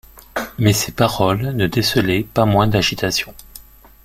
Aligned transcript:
Mais 0.57 0.73
ses 0.73 0.91
paroles 0.93 1.51
ne 1.55 1.67
décelaient 1.67 2.23
pas 2.23 2.45
moins 2.45 2.65
d’agitation. 2.65 3.35